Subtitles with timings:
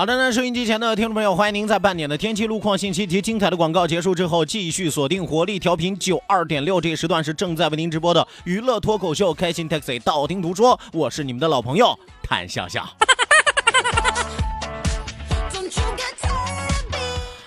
[0.00, 6.80] 好的呢，收音机前的听众朋友，欢迎您在半点的天气、路况信息及精彩的广告结束之后，继续锁定活力调频九二点六。
[6.80, 12.82] 这一时段是正在为您直播的娱乐脱口秀《开心 Taxi》，道听途说，我是你们的老朋友谭笑笑。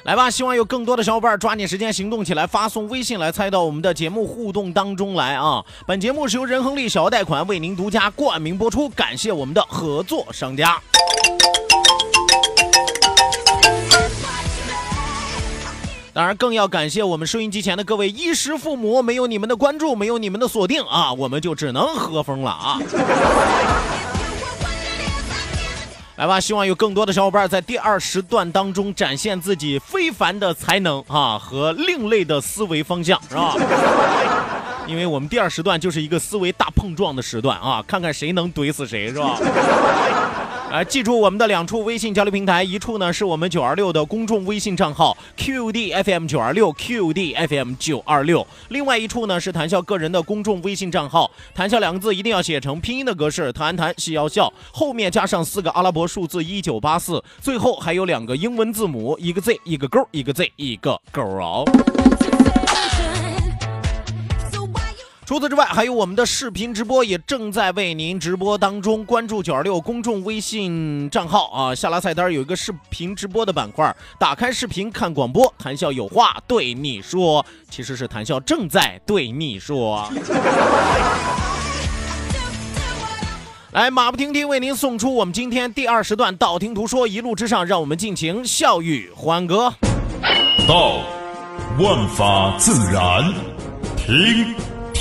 [0.03, 5.65] 来吧，希望有更多的小伙伴抓紧时间行动起来，发送微信来猜到我们的节目互动当中来啊！
[5.87, 10.79] 本节目是由仁恒利小额贷款为您独家冠名播出，感谢我们的合作商家。
[16.13, 22.79] 当然，更要感谢我们收音机前的各位衣食父母，没有你们的关注，没有你们的锁定啊，我们就只能喝风了啊！
[26.17, 33.55] 来吧，希望有更多的小伙伴在第二时段当中展现自己非凡的才能啊和另类的思维方向，是吧？
[34.85, 39.39] 因为我们第二时段就是一个思维大碰撞的时段啊，看看谁能怼死谁，是吧？
[40.73, 61.63] 来，记住我们的两处微信交流平台，一处呢是我们九二六的公众微信账号 QDFM 九二六 QDFM 九二六，另外一处呢是谈笑个人的公众微信账号，谈笑两个字一定要写成拼音的格式，谈谈戏要笑，后面加上四个阿拉伯数字一九八四，最后还有两个英文字母，一个 Z 一个勾，一个 Z 一个勾哦。
[65.25, 69.05] 除此之外，还有我们的视频直播也正在为您直播当中。
[69.05, 80.11] 关注九二六公众微信账号啊，下拉菜单有一个视频直播的板块，打开视频看广播，谈笑有话对你说，其实是谈笑正在对你说。
[83.71, 89.73] 来，马不停蹄为您送出我们今天第二十段道听途说，一路之上，让我们尽情笑语欢歌。
[90.67, 90.97] 道，
[91.79, 93.33] 万法自然；
[93.95, 94.53] 听。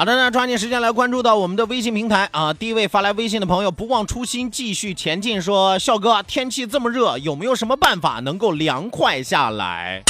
[0.00, 2.54] 好的，那抓紧时间来关注到我们的微信平台啊！
[2.54, 10.02] 第一位发来微信的朋友，不忘初心，继续前进，说：笑哥，天气这么热，有没有什么办法能够凉快下来？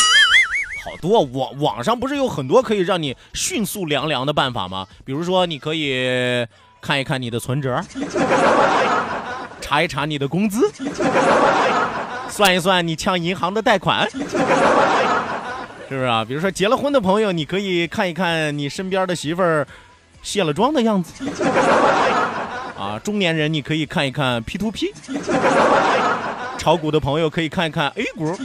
[0.85, 4.87] 好多网网上不是有很多可以让你迅速凉凉的办法吗？
[5.05, 6.47] 比如说，你可以
[6.81, 7.83] 看一看你的存折，
[9.61, 10.71] 查一查你的工资，
[12.31, 14.09] 算一算你抢银行的贷款。
[15.91, 16.25] 是不是啊？
[16.25, 19.67] 比如说结了婚的朋友，你可以看一看你身边的媳妇儿
[20.23, 21.25] 卸了妆的样子。
[22.79, 24.95] 啊，中年人你可以看一看 P to P。
[26.57, 28.31] 炒股的朋友可以看一看 A 股。
[28.31, 28.39] 啊，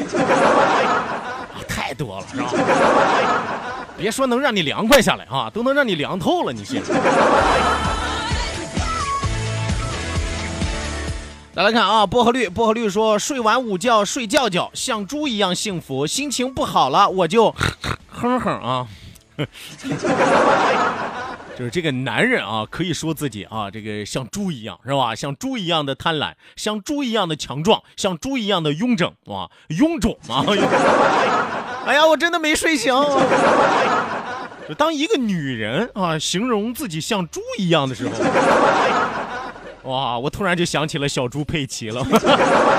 [1.68, 2.50] 太多了，是吧？
[3.96, 6.82] 别说能让你凉快下来啊，都能让你凉透了，你信？
[11.56, 16.06] 再来看啊，薄荷绿，薄荷绿说睡完午觉睡觉觉，像猪一样幸福。
[16.06, 17.56] 心情不好了，我就
[18.12, 18.86] 哼哼啊。
[21.58, 25.16] 就是这个男人啊，可以说自己啊，这个像猪一样是吧？
[25.16, 30.44] 像猪一样的贪婪，像猪一样的强壮，像猪一样的臃肿啊，臃肿啊。
[31.86, 32.94] 哎呀，我真的没睡醒。
[34.68, 38.12] 就当一个女人啊，形容自己像猪一样的时候。
[39.86, 40.18] 哇！
[40.18, 42.06] 我突然就想起了小猪佩奇了。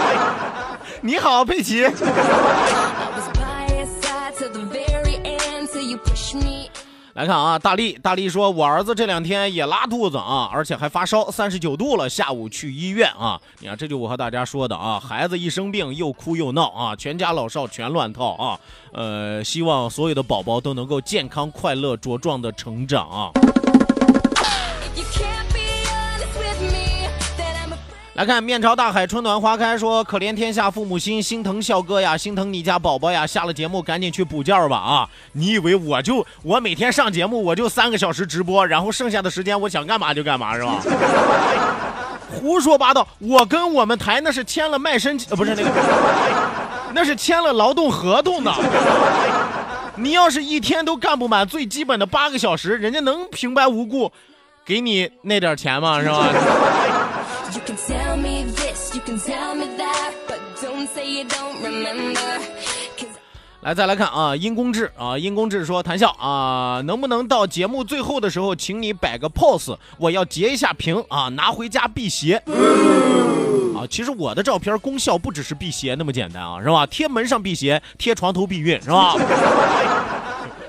[1.02, 1.84] 你好，佩奇。
[7.14, 13.40] 来看啊，大力，大力说，我儿子这两天也拉肚子啊，而且还发烧，三十九度了，下午去医院啊。
[13.60, 18.58] 你看，这就我和大家说的啊，孩子一生病又哭又闹啊，全家老少全乱套啊。
[18.92, 23.30] 呃，希望所有的宝宝都能够健康快乐茁壮的成长啊。
[28.16, 33.26] 来看面朝大海，春暖花开，说可怜天下父母心，心疼笑哥呀，心疼你家宝宝呀。
[33.26, 35.08] 下了节目赶紧去补觉吧啊！
[35.32, 40.80] 你以为我就我每天上节目我就三个小时直播，然后剩下的时间我想干嘛就干嘛是吧？
[42.32, 43.06] 胡说八道！
[43.18, 45.70] 我跟我们台那是签了卖身呃不是那个，
[46.94, 48.50] 那是签了劳动合同的。
[49.96, 54.10] 你要是一天都干不满最基本的八个小时，人家能平白无故
[54.64, 56.00] 给你那点钱吗？
[56.00, 56.28] 是吧？
[63.60, 72.34] 来，再来看啊，殷公志啊，殷公志说，谈笑啊，能不能到节目最后的时候，请你摆个 pose，我要截一下屏啊，拿回家辟邪。
[73.76, 76.84] 啊，其实我的照片功效不只是辟邪那么简单啊，是吧？
[76.86, 79.14] 贴门上辟邪，贴床头避孕，是吧？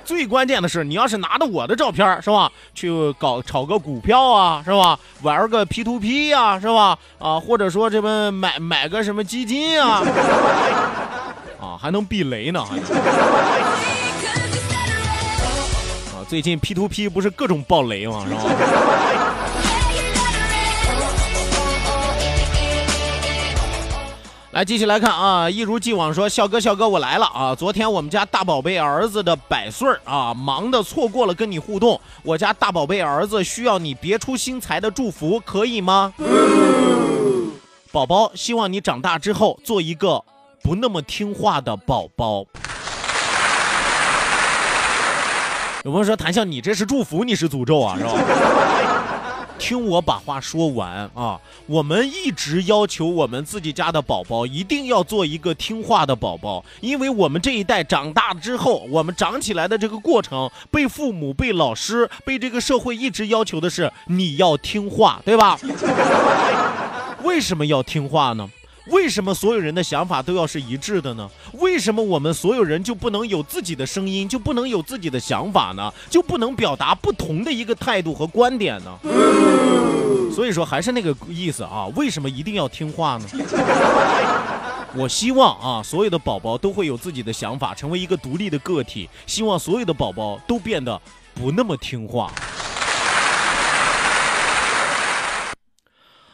[0.07, 2.49] 最关键的是，你要是拿着我的照片，是吧？
[2.73, 4.97] 去搞炒个股票啊，是吧？
[5.21, 6.97] 玩个 P to P 啊，是吧？
[7.19, 9.99] 啊，或者说这么买买个什么基金啊，
[11.59, 12.61] 啊，还能避雷呢。
[12.61, 12.69] 啊，
[16.29, 18.23] 最近 P to P 不是各种爆雷吗？
[18.25, 18.41] 是吧？
[24.57, 25.47] 来，继续来看啊！
[25.47, 27.53] 一如既往说，笑哥，笑哥，我来了啊！
[27.53, 32.01] 昨天我们家大宝贝儿子的百岁啊，忙的错过了跟你互动。
[32.23, 36.11] 我家大宝贝儿子需要你别出心裁的祝福，可以吗？
[37.91, 40.23] 宝宝，希望你长大之后做一个
[40.63, 42.43] 不那么听话的宝宝。
[45.83, 48.11] 有朋友说，谭笑，你这是祝福，你是诅咒啊，是吧？
[49.59, 51.39] 听我把话说完啊！
[51.65, 65.59] 我们一直要求我们自己家的宝宝一定要做一个听话的宝宝，因为我们这一代长大之后，我们长起来的这个过程，被父母、被老师、被这个社会一直要求的是你要听话，对吧？
[67.23, 68.49] 为什么要听话呢？
[68.89, 71.29] 为什么所有人的想法都要是一致的呢？
[71.53, 75.93] 为什么我们所有人就不能有自己的声音，就不能有自己的想法呢？
[76.09, 78.97] 就不能表达不同的一个态度和观点呢？
[80.33, 83.25] 所以说，还是那个意思啊，为什么一定要听话呢？
[84.95, 89.09] 我希望啊，所有的宝宝都会有自己的想法，成为一个独立的个体。
[89.25, 90.99] 希望所有的宝宝都变得
[91.33, 92.31] 不那么听话。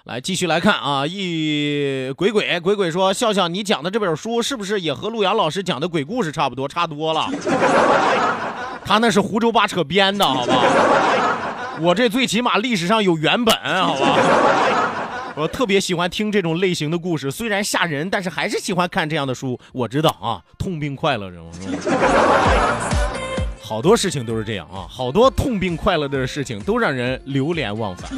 [0.05, 6.67] 来继续来看啊，一鬼鬼鬼鬼说：“笑笑，你讲的这本书是不是也和陆阳老师讲的鬼故事差不多？
[6.67, 7.25] 差多了。
[8.83, 10.55] 他那是胡诌八扯编的，好吧？
[11.79, 15.33] 我这最起码历史上有原本，好吧？
[15.38, 19.57] 我特别喜欢听这种类型的故事，虽然吓人，但是还是喜欢看这样的书。
[19.71, 21.38] 我知道啊，痛并快乐着，
[23.63, 28.11] 好多事情都是这样啊，好多痛并快乐的事情都让人流连忘返。”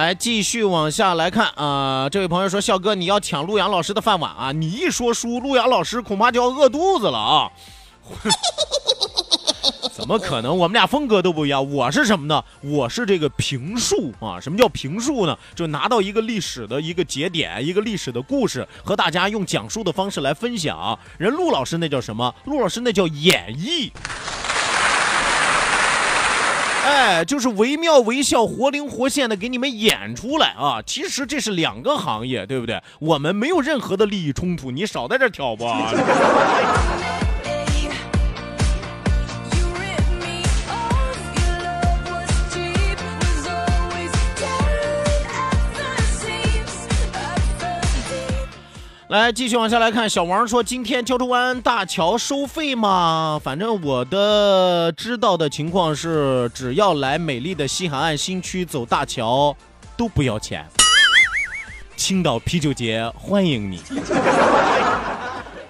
[0.00, 4.50] 来继续往下来看啊，这位朋友说：“笑哥，你要抢陆阳老师的饭碗啊！
[4.50, 7.50] 你一说书，陆阳老师恐怕就要饿肚子了啊！”
[9.92, 10.56] 怎么可能？
[10.56, 11.70] 我们俩风格都不一样。
[11.70, 12.42] 我是什么呢？
[12.62, 14.40] 我是这个评述啊。
[14.40, 15.36] 什么叫评述呢？
[15.54, 20.98] 就拿到一个历史的一个节点，一个历史的故事，和大家用讲述的方式来分享。
[21.18, 22.34] 人陆老师那叫什么？
[22.46, 23.90] 陆老师那叫演绎。
[26.82, 30.80] 哎，就是惟妙惟肖、活灵活现的给你们演出来啊！
[30.84, 32.82] 其实这是两个行业，对不对？
[32.98, 35.68] 我们没有任何的利益冲突，你少在这挑拨。
[49.10, 50.08] 来，继续往下来看。
[50.08, 53.40] 小王说：“今天胶州湾大桥收费吗？
[53.42, 59.56] 反正我的知道的情况是，只要来美丽的西海岸新区走大桥，
[59.96, 60.64] 都不要钱。
[61.96, 63.82] 青岛啤酒节欢迎你，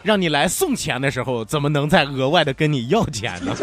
[0.03, 3.57] 让你来送钱的时候，怎么能再额外的跟你要钱呢？”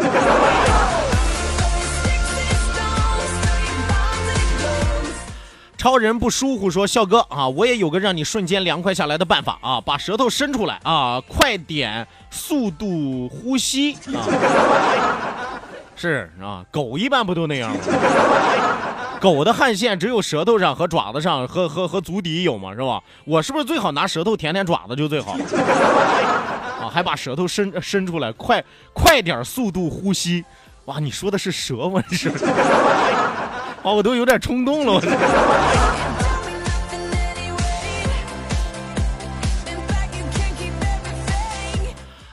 [5.78, 14.26] 超人不疏忽说：“笑哥啊，我也有个让你瞬间凉快下来的办法啊，把舌头伸出来啊，快点速度呼吸啊，
[15.94, 17.78] 是啊，狗一般不都那样吗？
[19.20, 23.00] 狗的汗腺只有舌头上和爪子上和和和足底有嘛，是吧？
[23.24, 25.36] 我是不是最好拿舌头舔舔爪子就最好？
[26.82, 30.44] 啊，还把舌头伸伸出来，快快点速度呼吸。
[30.86, 32.02] 哇，你说的是舌吗？
[32.10, 32.32] 是
[33.92, 35.00] 我都有点冲动了，我。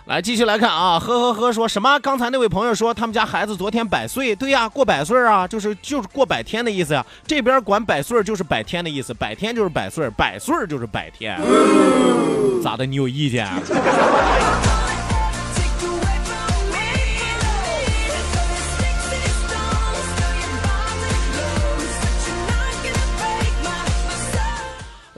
[0.05, 1.97] 来，继续来看啊，呵呵呵，说什么？
[1.99, 7.03] 刚才那位朋友说他们家孩子昨天百岁，对呀，过百岁啊，就是就是过百天的意思呀。
[7.25, 11.41] 这边管百岁就是百天的意思，百天就是百岁，百岁就是百天。
[12.63, 12.85] 咋的？
[12.85, 13.47] 你有意见？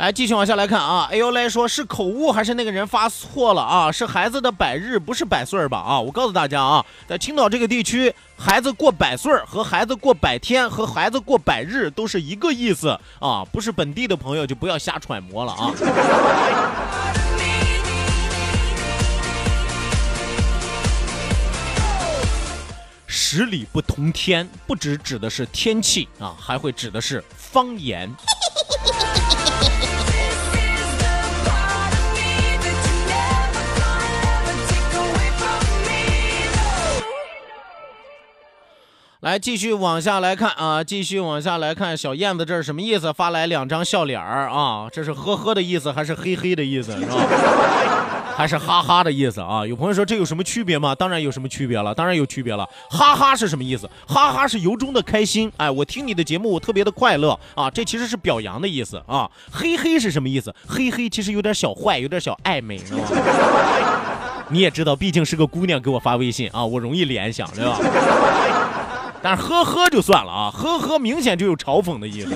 [0.07, 1.09] 来，继续往下来看啊！
[1.11, 3.91] 哎呦来，说是口误还是那个人发错了啊？
[3.91, 5.79] 是孩子的百日，不是百岁吧？
[5.79, 13.43] 啊，我告诉大家啊，在青岛这个地区，孩子过百岁和孩子过百天和孩子过百日都是一个意思啊！
[13.51, 15.73] 不是本地的朋友就不要瞎揣摩了啊！
[23.07, 28.09] 十里不同天，不只指的是天气啊，还会指的是方言。
[39.27, 43.11] 来继续往下来看啊，继续往下来看，小燕子这是什么意思？
[43.11, 47.15] 发来两张笑脸儿啊，这是呵呵的意思还是嘿嘿的意思是吧？
[48.37, 49.67] 还是哈哈的意思啊？
[49.67, 50.95] 有朋友说这有什么区别吗？
[50.95, 52.65] 当然有什么区别了，当然有区别了。
[52.89, 53.89] 哈哈是什么意思？
[54.07, 59.29] 哈哈是由衷的开心，哎，我听你的节目我特别的快乐啊，这其实是表扬的意思啊。
[59.51, 60.55] 嘿嘿是什么意思？
[60.65, 63.01] 嘿嘿其实有点小坏，有点小暧昧，是吧？
[64.47, 67.77] 你也知道，毕竟是个姑娘给我发微信啊，我容易联想，对吧？
[69.21, 72.35] 但是呵呵就算了啊，呵呵明显就有嘲讽的意思。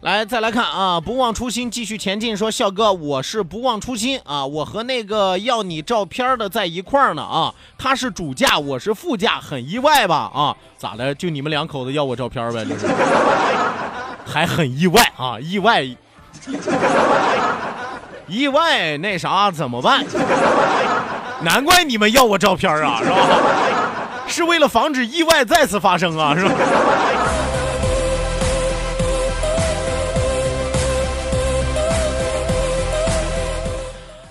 [0.00, 2.34] 来，再来看啊，不忘初心，继续前进。
[2.34, 10.56] 说笑哥，我是不忘初心啊，我和那个要你照片的在一块儿呢啊，他是主驾，我是副驾，很意外吧啊？
[10.78, 11.14] 咋的？
[11.14, 12.64] 就你们两口子要我照片呗？
[12.64, 12.86] 这是。
[14.28, 15.40] 还很意外啊！
[15.40, 15.82] 意外，
[18.26, 20.04] 意外，那啥怎么办？
[21.40, 23.16] 难怪你们要我照片啊，是吧？
[24.28, 26.52] 是为了防止意外再次发生啊，是吧？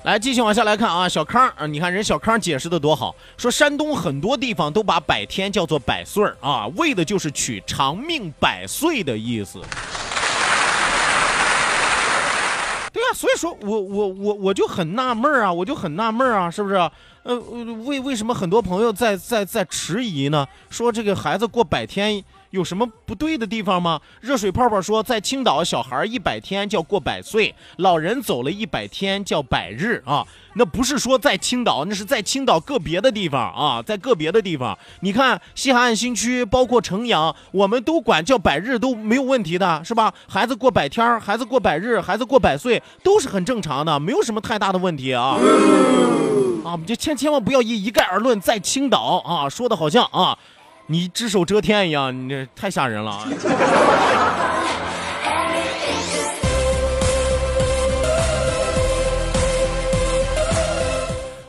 [0.04, 9.60] 来，继续往下来看啊，小康啊，你看人小康解释的多好，说山东很多地方都把百天叫做百岁啊，为的就是取长命百岁的意思。
[12.94, 16.76] 对啊，所以说我我我我就很纳闷啊，我就很纳闷啊，是不是？
[17.24, 17.36] 呃，
[17.86, 20.48] 为为什么很多朋友在在在迟疑呢？
[20.70, 22.24] 说这个孩子过百天。
[22.52, 24.00] 有什么不对的地方吗？
[24.22, 30.26] 热水泡泡说，在青岛，小孩一百天叫过百岁，老人走了一百天叫百日啊。
[30.56, 40.14] 那不是说在青岛，那是在青岛个别的地方啊，在个别的地方，你看西海岸新区，包括城阳，我们都管叫百日都没有问题的，是吧？
[40.28, 45.38] 孩子过百天，孩子过百日，孩子过百岁，都是很正常的，没有什么太大的问题啊。
[46.66, 50.38] 啊，就千千万不要一一概而论，在青岛啊，说的好像啊。
[50.90, 53.28] 你只手遮天一样，你这太吓人了。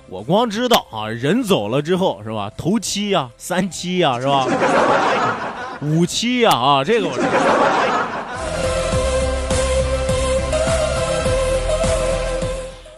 [0.09, 2.51] 我光知道啊，人走了之后是吧？
[2.57, 4.45] 头七呀，三七呀，是吧？
[5.83, 7.29] 五七呀，啊，这个我知道。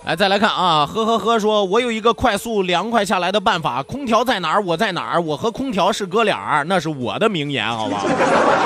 [0.04, 8.02] 来，再来看啊，呵呵呵，说我有一个快速凉快下来的办法，空调在哪儿，我在哪儿，我和空调是哥俩儿，那是我的名言，好吧？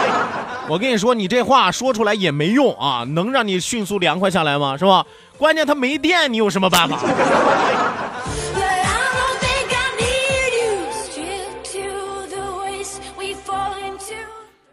[0.69, 4.77] 我跟你说，你这话说出来也没用啊，能让你迅速凉快下来吗？
[4.79, 5.05] 是吧？
[5.37, 6.99] 关键它没电，你有什么办法？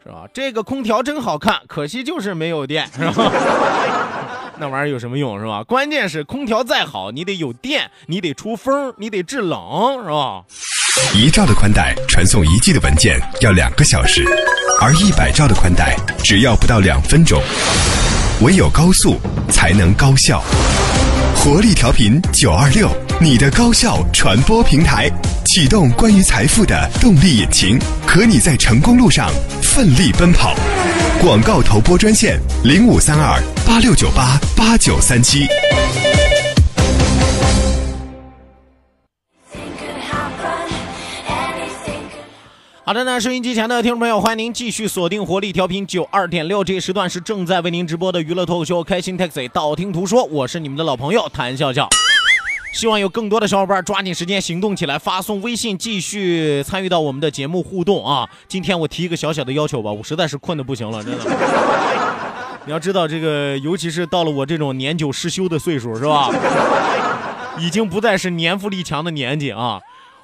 [0.03, 0.25] 是吧？
[0.33, 3.31] 这个空调真好看，可惜就是没有电，是吧？
[4.61, 5.63] 那玩意儿有什么用是吧？
[5.63, 10.43] 关键是空调再好，你得有电，你得出风，你得制冷，是吧？
[11.15, 14.23] 一兆的宽带传送一 G 的文件要两个小时，
[14.79, 17.41] 而一百兆的宽带只要不到两分钟。
[18.43, 20.43] 唯有高速才能高效。
[21.35, 22.87] 活力调频九二六，
[23.19, 25.09] 你的高效传播平台，
[25.47, 29.31] 启动关于财富的动力引擎，和你在成功路上
[29.63, 30.55] 奋力奔跑。
[31.21, 35.45] 广告投播专线零五三二八六九八八九三七。
[42.83, 51.87] 好的呢，收音机前的听众朋友，欢迎您继续锁定活力调频九二点六，这一时段是正在为您直播的娱乐脱口秀《开心 Taxi》，道听途说，我是你们的老朋友谭笑笑。
[52.71, 58.27] 希望有更多的小伙伴抓紧时间行动起来，发送微信继续参与到我们的节目互动啊！
[58.47, 61.25] 今天我提一个小小的要求吧，我实在是困得不行了，真的。
[62.65, 66.29] 你要知道，这个尤其是到了我这种年久失修的岁数，是吧？
[67.59, 69.79] 已经不再是年富力强的年纪啊！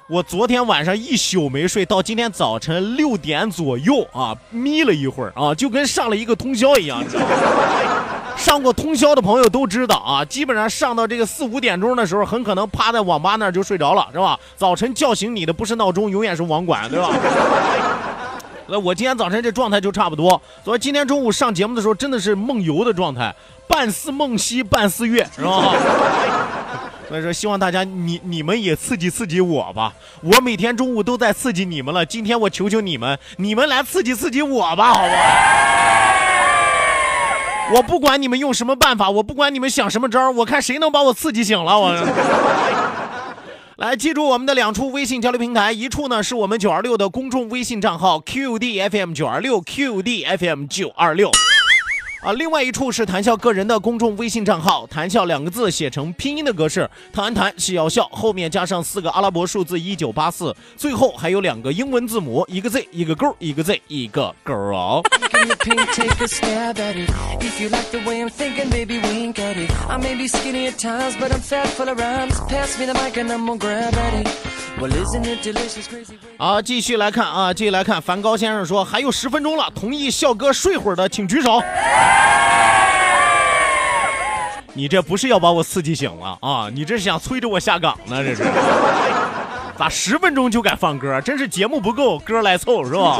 [0.08, 7.28] 我昨天晚上一宿没睡，到今天早晨六点左右啊，眯了一会儿啊，就跟上了一个通宵一样，你知道吗？
[8.38, 14.38] 上过通宵的朋友都知道啊，基本上上到这个四五点钟的时候，很可能趴在网吧那儿就睡着了，是吧？
[14.56, 17.10] 早晨叫醒你的不是闹钟，永远是网管，对吧？
[18.68, 20.40] 那我今天早晨这状态就差不多。
[20.64, 23.34] 所以今天中午上节目的时候，真的是梦游的状态，
[23.66, 25.74] 半似梦兮半似月，是吧？
[27.08, 29.92] 所以说，希望大家你你们也刺激刺激我吧。
[30.22, 36.07] 我每天中午都在刺激你们了，今天我求求你们，你们来刺激刺激我吧，好不好？
[37.70, 41.78] 我不管你们用什么办法，我不管你们想什么招，我看谁能把我刺激醒了。
[41.78, 41.92] 我
[43.76, 51.30] 来记住我们的两处微信交流平台，一处呢是我们九二六的公众微信账号 QDFM 九二六 QDFM 九二六。
[52.20, 65.00] 啊，另外一处是谈笑个人的公众微信账号，谈笑两个字写成拼音的格式，谈谈笑笑，后面加上四个阿拉伯数字一九八四，最后还有两个英文字母，一个 Z 一个勾，一个 Z 一个勾哦。
[76.38, 81.60] 好，继续来看啊，继续来看，梵高先生说还有十分钟了，同意笑哥睡会儿的请举手。
[84.74, 86.70] 你这不是要把我刺激醒了啊？
[86.72, 88.22] 你这是想催着我下岗呢？
[88.22, 88.44] 这是？
[89.76, 91.20] 咋十分钟就敢放歌？
[91.20, 93.18] 真是节目不够，歌来凑是吧？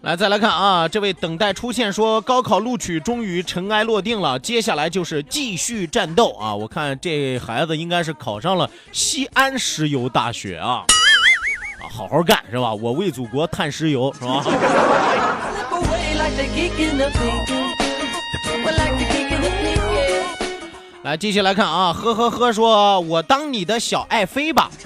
[0.00, 6.54] 来，再来看啊，这位等待出现说高考录取终于尘埃落定了，接下来就是继续战斗啊！
[6.54, 10.84] 我看这孩子应该是考上了西安石油大学啊。
[11.80, 12.74] 啊好好干是吧？
[12.74, 14.44] 我为祖国探石油是吧？
[21.04, 24.70] 来继续来看啊，呵呵呵，说我当你的小爱妃吧。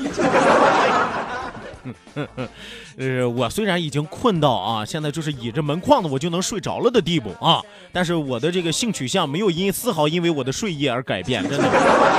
[2.99, 11.69] 呃，我虽然已经困到啊，现在就是倚着门框子我就能睡着了的地步啊，但是我的这个性取向没有因丝毫因为我的睡意而改变，真的。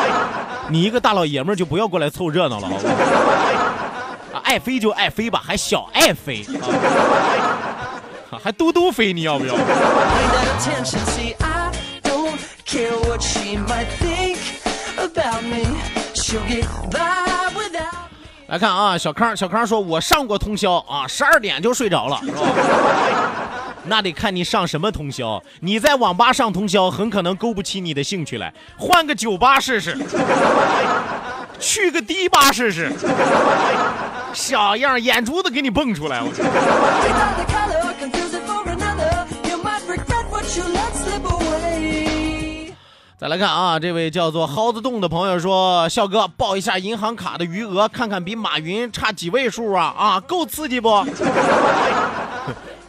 [0.69, 2.93] 你一个大老爷们儿就不要过来凑热闹了，好不好？
[4.53, 6.45] 爱飞就爱飞吧，还小爱飞，
[8.29, 9.55] 啊、 还嘟嘟飞，你要不要？
[18.47, 22.37] 来看啊，小康，小康说，我上过通宵啊，十二点就睡着了，是吧？
[23.85, 25.41] 那得看你上什么通宵。
[25.61, 29.97] 你在网吧上通宵，很可能勾不起你的兴趣来，换个酒吧试试，
[31.59, 32.91] 去个迪吧试试，
[34.33, 36.31] 小样，眼珠子给你蹦出来，我。
[43.17, 49.95] 再来看啊，这位叫做蒿子洞的朋友说：“笑哥，报一下银行卡的余额，看看比马云差几位数啊？
[49.97, 50.89] 啊，够刺激不？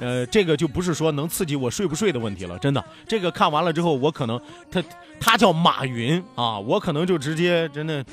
[0.00, 2.84] 呃，这个就不是说能刺激我睡不睡的问题了，真的。
[3.06, 4.40] 这个看完了之后，我可能
[4.72, 4.82] 他
[5.20, 8.04] 他叫马云啊，我可能就直接真的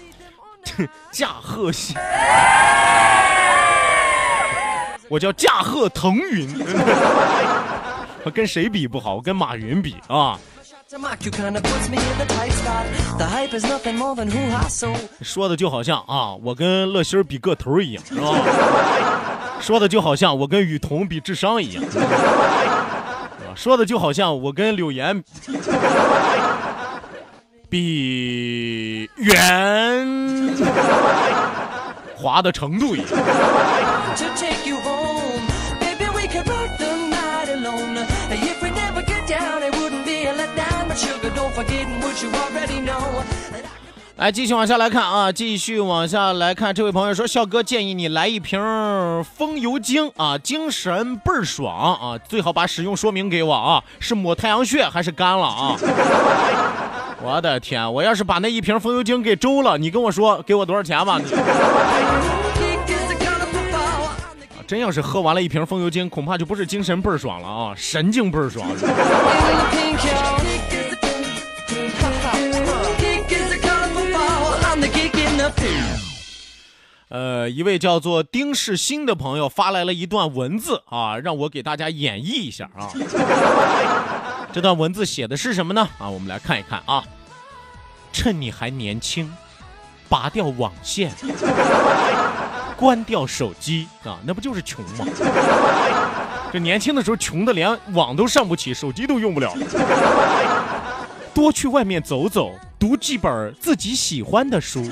[1.11, 1.95] 驾鹤西，
[5.11, 6.47] 我叫驾鹤腾云。
[8.23, 9.15] 我跟谁比不好？
[9.15, 10.39] 我跟马云比啊。”
[15.21, 18.35] 说的就好像啊，我跟乐心儿比个头一样，是吧？
[19.59, 21.83] 说的就好像我跟雨桐比智商一样，
[23.53, 25.21] 说的就好像我跟柳岩
[27.69, 30.55] 比圆
[32.15, 33.07] 滑的程度一样。
[44.17, 46.75] 来，继续往下来看啊，继续往下来看。
[46.75, 48.59] 这位朋友说，笑哥建议你来一瓶
[49.23, 55.75] 风油精啊，精神倍儿爽啊，最好把使用说明给我啊，是抹太阳穴还是干了啊？
[57.23, 61.19] 我的天，我要是把那一瓶风油精给周了，你跟我说给我多少钱吧？
[64.67, 68.67] 真要是喝完了一瓶风油精，恐怕就不是精神倍儿爽了啊，神经倍儿爽。
[77.09, 82.87] 呃，一位叫做丁世新的朋友发来了一段文字啊，让我给大家演绎一下啊。
[84.53, 85.89] 这段文字写的是什么呢？
[85.97, 87.03] 啊，我们来看一看啊。
[88.13, 89.29] 趁你还年轻，
[90.07, 91.11] 拔掉网线，
[92.77, 95.05] 关掉手机啊，那不就是穷吗？
[96.53, 99.53] 这年轻的时候穷的连网都上不起，手机都用不了。
[101.33, 104.83] 多去外面走走，读几本自己喜欢的书。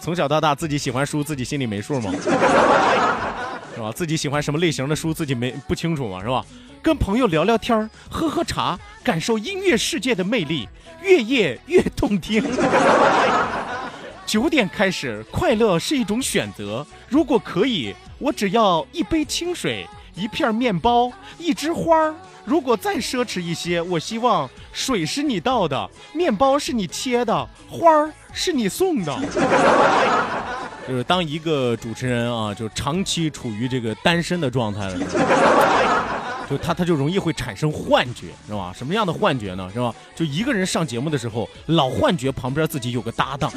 [0.00, 2.12] 从小到大，自己喜欢书，自己心里没数吗？
[3.74, 3.92] 是吧？
[3.94, 6.20] 自己喜欢什么类型的书，自己没不清楚吗？
[6.22, 6.44] 是吧？
[6.82, 10.68] 跟朋友聊聊天喝喝茶，感受音乐世界的魅力，
[11.02, 12.42] 越夜越动听。
[14.26, 16.84] 九点开始，快乐是一种选择。
[17.08, 22.14] 如果可以，我只要一杯清水，一片面包，一枝花儿。
[22.44, 29.16] 如果再奢侈一些，我希望水是你倒的，面包是你切的，花儿是你送的。
[30.88, 38.74] 就是当一个主持人啊，就长期处于这个单身的状态的时候，就他他就容易会产生幻觉，是吧？
[38.76, 39.70] 什么样的幻觉呢？
[39.72, 39.94] 是吧？
[40.16, 43.48] 就一个人上节目的时候，老幻觉旁边自己有个搭档，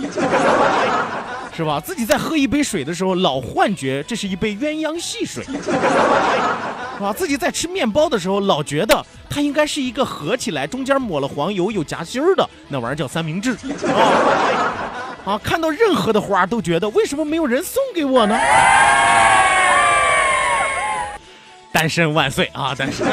[1.56, 1.80] 是吧？
[1.80, 5.44] 自己在喝一杯水的时候，老幻觉这是一杯鸳鸯戏水。
[5.44, 7.14] 是吧？
[7.14, 13.52] 自己在吃面包的时候，老觉得它应该是一个合起来，中间抹了黄油，有夹心儿的那玩意儿叫三明治。
[13.52, 13.58] 啊，
[15.34, 15.40] 啊！
[15.44, 18.38] 看到任何的花都觉得为什么没有人送给我呢？
[21.72, 22.76] 单身万岁啊！
[22.76, 23.06] 单身。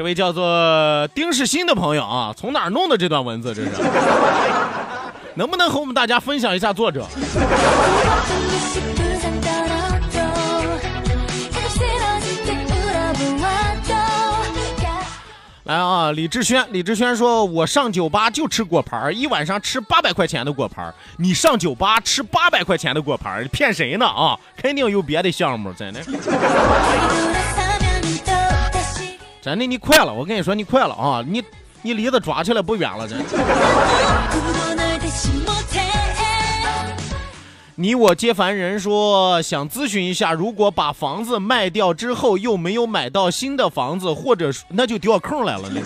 [0.00, 3.54] 这位叫做丁世新的朋友啊，从哪儿弄的这段文字？
[3.54, 3.70] 这是？
[5.36, 7.06] 能不能和我们大家分享一下作者？
[15.64, 24.06] 来啊，李志轩，李志轩说：“我上酒吧就吃果盘一晚上吃八百块钱的果盘你上酒吧吃八百块钱的果盘骗谁呢？
[24.06, 26.00] 啊，肯定有别的项目，真的。
[29.42, 31.24] 真的，你快了，我跟你说，你快了啊！
[31.26, 31.42] 你
[31.82, 33.18] 你离得抓起来不远了，真。
[37.74, 45.80] 你我皆凡人说想咨询一下，如果把房子卖掉之后又没有买到新的房子，或者那就掉空来了呢？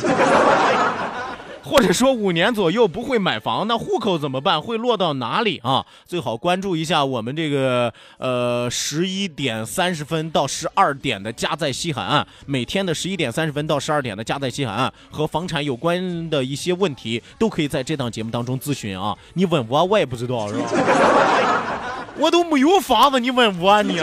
[1.65, 4.61] 或者说五年左右不会买房，那户口怎么办？
[4.61, 5.85] 会落到哪里啊？
[6.05, 19.17] 最好关注一下我们这个呃十一点三十分到十二点的家在西海岸，每天的十一点三十分到十二点的家在西海岸和房产有关的一些问题，都可以在这档节目当中咨询啊。
[19.33, 20.69] 你问我，我也不知道是吧？
[22.21, 23.99] 我都没有房子，你问我你？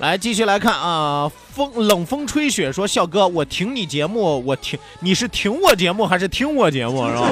[0.00, 7.28] 来，继续来看啊，风冷风吹雪说，笑哥，我听你节目，我听你是听我节目还是听我节目是吧？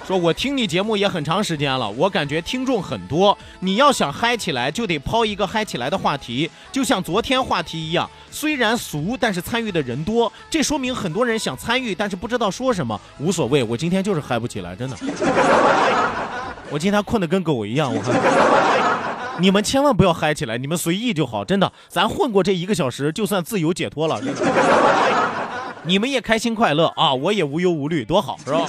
[0.08, 3.36] 说我听你节目也很长时间了，我感觉听众很多。
[3.60, 12.98] 你要想嗨起来，就得抛一个嗨起来的话题，就像昨天话题一样，虽然俗，但是参与的人多，这说明很多人想参与，但是不知道说什么。
[13.18, 14.96] 无所谓，我今天就是嗨不起来，真的。
[16.70, 18.00] 我今天困得跟狗一样，我。
[19.40, 21.72] 你们千万不要嗨起来，你们随意就好，真的。
[21.88, 24.20] 咱混过这一个小时，就算自由解脱了。
[25.82, 28.66] 你们也开心快乐啊，我也无忧无虑，多好，是吧？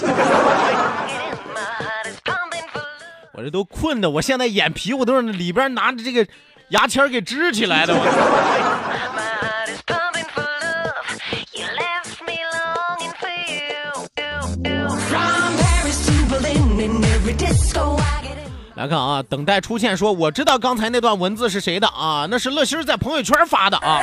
[3.34, 6.26] 我这都困的，我现在眼皮我都是里边拿着这个
[6.70, 7.94] 牙签给支起来的。
[18.76, 24.00] 来看啊，等待出现说，我知道刚才那段文字是谁的啊，那是乐心在朋友圈发的啊。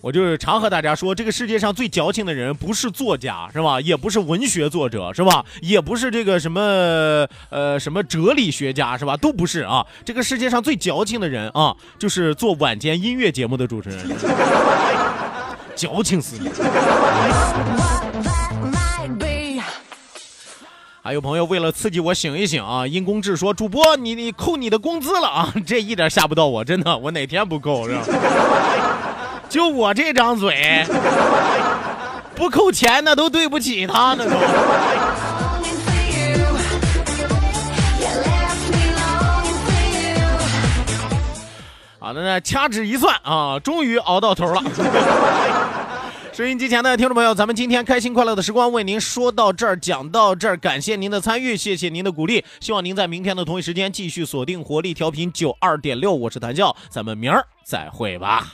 [0.00, 3.80] 我就是常和大家说，这个世界上最矫情的人不是作家，是吧？
[3.80, 5.44] 也不是文学作者，是吧？
[5.60, 6.60] 也不是这个什么
[7.50, 9.16] 呃什么哲理学家，是吧？
[9.16, 9.84] 都不是啊。
[10.04, 14.06] 这个世界上最矫情的人啊，就是做晚间音乐节目的主持人，
[15.74, 16.48] 矫情死你。
[21.08, 28.02] 还有朋友为了刺激我醒一醒啊，因公制说主播你你扣你的工资了啊， 这一点吓不到我，真的，我哪天不扣是吧？
[29.48, 30.84] 就我这张嘴，
[32.36, 34.36] 不扣钱那都对不起他呢都。
[41.98, 44.62] 好的呢，掐指一算啊，终于熬到头了。
[46.38, 58.52] 收音机前的听众朋友，咱们今天开心快乐的时光为您说到这儿，讲到这儿，感谢您的参与，谢谢您的鼓励，希望您在明天的同一时间继续锁定活力调频九二点六，我是谭笑，咱们明儿再会吧。